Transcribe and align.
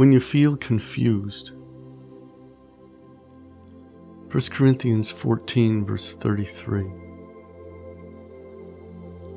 when 0.00 0.10
you 0.12 0.18
feel 0.18 0.56
confused. 0.56 1.52
1 4.32 4.42
Corinthians 4.50 5.10
14, 5.10 5.84
verse 5.84 6.14
33. 6.14 6.90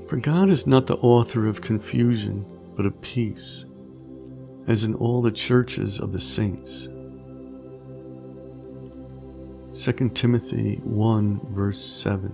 For 0.07 0.15
God 0.15 0.49
is 0.49 0.65
not 0.65 0.87
the 0.87 0.95
author 0.95 1.47
of 1.47 1.59
confusion, 1.59 2.45
but 2.77 2.85
of 2.85 3.01
peace, 3.01 3.65
as 4.65 4.85
in 4.85 4.95
all 4.95 5.21
the 5.21 5.33
churches 5.33 5.99
of 5.99 6.13
the 6.13 6.21
saints. 6.21 6.87
2 9.73 10.11
Timothy 10.11 10.79
1, 10.85 11.53
verse 11.53 11.83
7. 11.83 12.31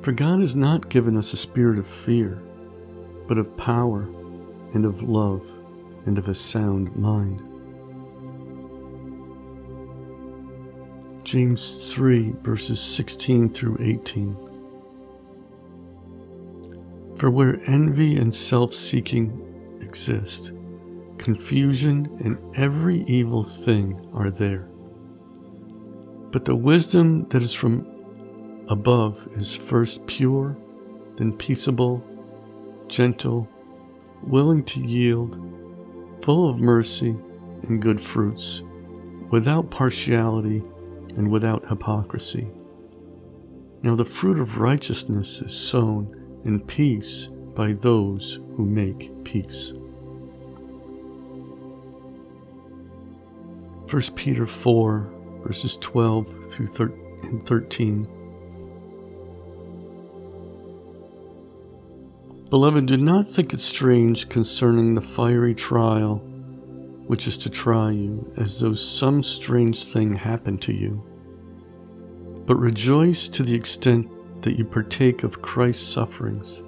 For 0.00 0.12
God 0.12 0.38
has 0.38 0.54
not 0.54 0.88
given 0.90 1.16
us 1.16 1.32
a 1.32 1.36
spirit 1.36 1.80
of 1.80 1.88
fear, 1.88 2.40
but 3.26 3.36
of 3.36 3.56
power, 3.56 4.08
and 4.74 4.84
of 4.84 5.02
love, 5.02 5.46
and 6.06 6.18
of 6.18 6.28
a 6.28 6.34
sound 6.34 6.94
mind. 6.96 7.42
James 11.24 11.92
3, 11.92 12.32
verses 12.42 12.80
16 12.80 13.50
through 13.50 13.76
18. 13.80 14.36
For 17.16 17.30
where 17.30 17.60
envy 17.70 18.16
and 18.16 18.32
self 18.32 18.74
seeking 18.74 19.78
exist, 19.82 20.52
confusion 21.18 22.18
and 22.24 22.38
every 22.56 23.02
evil 23.02 23.44
thing 23.44 24.08
are 24.14 24.30
there. 24.30 24.68
But 26.32 26.46
the 26.46 26.56
wisdom 26.56 27.28
that 27.28 27.42
is 27.42 27.52
from 27.52 27.86
above 28.68 29.28
is 29.32 29.54
first 29.54 30.06
pure, 30.06 30.56
then 31.16 31.32
peaceable, 31.32 32.02
gentle, 32.88 33.48
willing 34.22 34.64
to 34.64 34.80
yield, 34.80 35.38
full 36.22 36.48
of 36.48 36.58
mercy 36.58 37.16
and 37.62 37.80
good 37.80 38.00
fruits, 38.00 38.62
without 39.30 39.70
partiality 39.70 40.62
and 41.16 41.30
without 41.30 41.68
hypocrisy. 41.68 42.48
Now 43.82 43.94
the 43.94 44.04
fruit 44.04 44.38
of 44.38 44.58
righteousness 44.58 45.40
is 45.40 45.52
sown 45.52 46.40
in 46.44 46.60
peace 46.60 47.28
by 47.54 47.72
those 47.72 48.40
who 48.56 48.64
make 48.64 49.24
peace. 49.24 49.72
1 53.90 54.02
Peter 54.14 54.46
4, 54.46 55.12
verses 55.44 55.76
12 55.78 56.52
through 56.52 56.66
13. 56.66 58.08
Beloved, 62.50 62.86
do 62.86 62.96
not 62.96 63.28
think 63.28 63.54
it 63.54 63.60
strange 63.60 64.28
concerning 64.28 64.94
the 64.94 65.00
fiery 65.00 65.54
trial 65.54 66.16
which 67.06 67.26
is 67.26 67.36
to 67.36 67.50
try 67.50 67.90
you, 67.90 68.32
as 68.36 68.60
though 68.60 68.72
some 68.72 69.20
strange 69.22 69.84
thing 69.84 70.14
happened 70.14 70.62
to 70.62 70.72
you. 70.72 71.02
But 72.46 72.54
rejoice 72.54 73.26
to 73.28 73.42
the 73.42 73.54
extent 73.54 74.42
that 74.42 74.56
you 74.56 74.64
partake 74.64 75.24
of 75.24 75.42
Christ's 75.42 75.92
sufferings, 75.92 76.62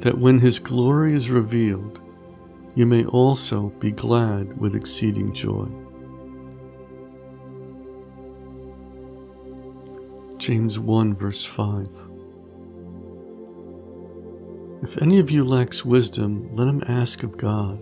that 0.00 0.18
when 0.18 0.40
his 0.40 0.58
glory 0.58 1.14
is 1.14 1.30
revealed, 1.30 2.02
you 2.74 2.84
may 2.84 3.06
also 3.06 3.68
be 3.80 3.90
glad 3.90 4.58
with 4.58 4.74
exceeding 4.74 5.32
joy. 5.32 5.68
James 10.36 10.78
1 10.78 11.14
verse 11.14 11.46
5 11.46 12.13
if 14.84 15.00
any 15.00 15.18
of 15.18 15.30
you 15.30 15.44
lacks 15.44 15.82
wisdom, 15.82 16.54
let 16.54 16.68
him 16.68 16.82
ask 16.86 17.22
of 17.22 17.38
God, 17.38 17.78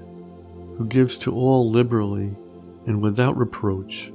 who 0.78 0.86
gives 0.88 1.18
to 1.18 1.34
all 1.34 1.68
liberally 1.68 2.36
and 2.86 3.02
without 3.02 3.36
reproach, 3.36 4.12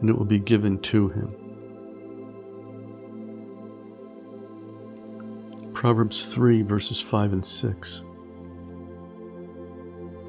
and 0.00 0.08
it 0.08 0.16
will 0.16 0.24
be 0.24 0.38
given 0.38 0.78
to 0.82 1.08
him. 1.08 1.34
Proverbs 5.74 6.26
3, 6.26 6.62
verses 6.62 7.00
5 7.00 7.32
and 7.32 7.44
6. 7.44 8.02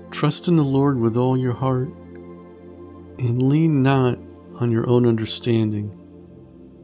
Trust 0.10 0.48
in 0.48 0.56
the 0.56 0.64
Lord 0.64 1.00
with 1.00 1.16
all 1.16 1.38
your 1.38 1.54
heart, 1.54 1.90
and 3.20 3.40
lean 3.40 3.84
not 3.84 4.18
on 4.60 4.72
your 4.72 4.90
own 4.90 5.06
understanding. 5.06 5.96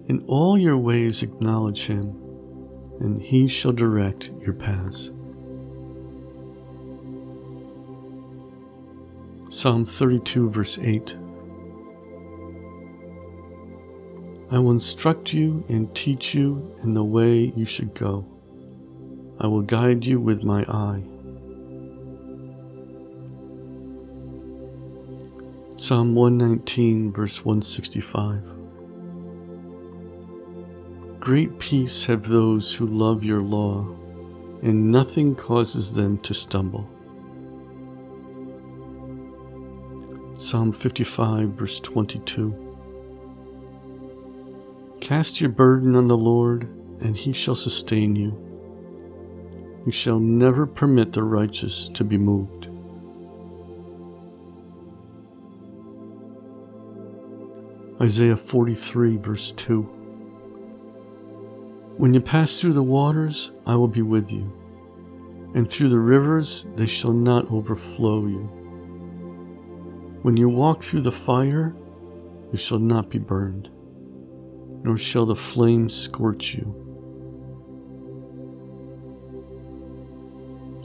In 0.07 0.23
all 0.27 0.55
your 0.55 0.77
ways 0.77 1.23
acknowledge 1.23 1.87
him 1.87 2.28
and 2.99 3.21
he 3.21 3.47
shall 3.47 3.71
direct 3.71 4.29
your 4.41 4.53
paths. 4.53 5.11
Psalm 9.49 9.85
32, 9.85 10.49
verse 10.49 10.77
8 10.79 11.15
I 14.51 14.57
will 14.57 14.71
instruct 14.71 15.33
you 15.33 15.63
and 15.69 15.93
teach 15.95 16.33
you 16.33 16.75
in 16.83 16.93
the 16.93 17.03
way 17.03 17.53
you 17.55 17.65
should 17.65 17.93
go. 17.93 18.25
I 19.39 19.47
will 19.47 19.61
guide 19.61 20.05
you 20.05 20.19
with 20.19 20.43
my 20.43 20.63
eye. 20.63 21.03
Psalm 25.77 26.13
119, 26.13 27.11
verse 27.11 27.45
165 27.45 28.58
Great 31.19 31.59
peace 31.59 32.05
have 32.05 32.27
those 32.27 32.73
who 32.73 32.85
love 32.87 33.25
your 33.25 33.41
law, 33.41 33.85
and 34.61 34.89
nothing 34.89 35.35
causes 35.35 35.93
them 35.93 36.17
to 36.19 36.33
stumble. 36.33 36.89
Psalm 40.37 40.71
55, 40.71 41.49
verse 41.49 41.81
22. 41.81 42.67
Cast 45.01 45.41
your 45.41 45.49
burden 45.49 45.97
on 45.97 46.07
the 46.07 46.17
Lord, 46.17 46.63
and 47.01 47.17
he 47.17 47.33
shall 47.33 47.55
sustain 47.55 48.15
you. 48.15 48.33
He 49.83 49.91
shall 49.91 50.19
never 50.19 50.65
permit 50.65 51.11
the 51.11 51.23
righteous 51.23 51.89
to 51.95 52.05
be 52.05 52.17
moved. 52.17 52.69
Isaiah 58.01 58.37
43, 58.37 59.17
verse 59.17 59.51
2. 59.51 59.98
When 61.99 62.13
you 62.13 62.21
pass 62.21 62.57
through 62.57 62.71
the 62.71 62.81
waters, 62.81 63.51
I 63.65 63.75
will 63.75 63.89
be 63.89 64.01
with 64.01 64.31
you, 64.31 64.49
and 65.53 65.69
through 65.69 65.89
the 65.89 65.99
rivers, 65.99 66.65
they 66.77 66.85
shall 66.85 67.11
not 67.11 67.51
overflow 67.51 68.25
you. 68.25 68.43
When 70.21 70.37
you 70.37 70.47
walk 70.47 70.81
through 70.81 71.01
the 71.01 71.11
fire, 71.11 71.75
you 72.53 72.57
shall 72.57 72.79
not 72.79 73.09
be 73.09 73.19
burned, 73.19 73.69
nor 74.81 74.97
shall 74.97 75.25
the 75.25 75.35
flames 75.35 75.93
scorch 75.93 76.55
you. 76.55 76.73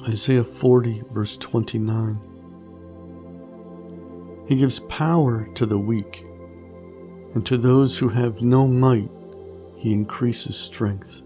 Isaiah 0.09 0.43
40, 0.43 1.05
verse 1.13 1.37
29. 1.37 2.19
He 4.49 4.57
gives 4.57 4.81
power 4.81 5.49
to 5.55 5.65
the 5.65 5.79
weak, 5.79 6.27
and 7.37 7.47
to 7.47 7.57
those 7.57 7.99
who 7.99 8.09
have 8.09 8.43
no 8.43 8.67
might, 8.67 9.13
he 9.85 9.93
increases 9.93 10.57
strength. 10.57 11.21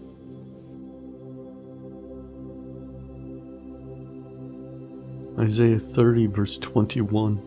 Isaiah 5.39 5.79
30, 5.79 6.27
verse 6.27 6.57
21. 6.57 7.41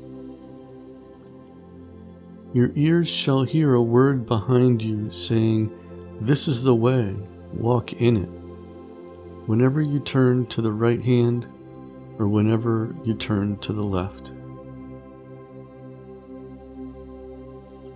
Your 2.55 2.71
ears 2.75 3.11
shall 3.11 3.43
hear 3.43 3.75
a 3.75 3.83
word 3.83 4.25
behind 4.25 4.81
you 4.81 5.11
saying, 5.11 5.71
This 6.19 6.49
is 6.49 6.65
the 6.65 6.75
way, 6.75 7.15
walk 7.53 7.93
in 7.93 8.17
it. 8.17 8.31
Whenever 9.47 9.83
you 9.83 10.01
turn 10.01 10.47
to 10.47 10.63
the 10.63 10.73
right 10.73 11.03
hand, 11.03 11.47
or 12.19 12.27
whenever 12.27 12.97
you 13.05 13.13
turn 13.13 13.59
to 13.59 13.75
the 13.75 13.85
left. 13.85 14.33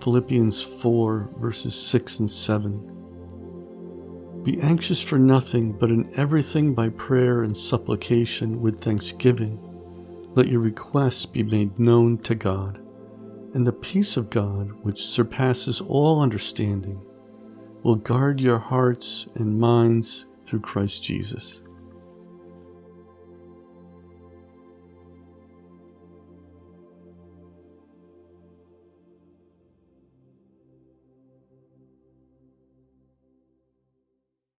Philippians 0.03 0.61
4, 0.61 1.29
verses 1.39 1.73
6 1.73 2.19
and 2.19 2.29
7. 2.29 2.96
Be 4.47 4.61
anxious 4.61 5.01
for 5.01 5.19
nothing, 5.19 5.73
but 5.73 5.91
in 5.91 6.09
everything 6.17 6.73
by 6.73 6.87
prayer 6.87 7.43
and 7.43 7.57
supplication 7.57 8.61
with 8.61 8.79
thanksgiving. 8.79 9.59
Let 10.35 10.47
your 10.47 10.61
requests 10.61 11.25
be 11.25 11.43
made 11.43 11.77
known 11.77 12.19
to 12.19 12.33
God, 12.33 12.79
and 13.53 13.67
the 13.67 13.73
peace 13.73 14.15
of 14.15 14.29
God, 14.29 14.71
which 14.83 15.05
surpasses 15.05 15.81
all 15.81 16.21
understanding, 16.21 17.01
will 17.83 17.97
guard 17.97 18.39
your 18.39 18.57
hearts 18.57 19.27
and 19.35 19.59
minds 19.59 20.23
through 20.45 20.61
Christ 20.61 21.03
Jesus. 21.03 21.59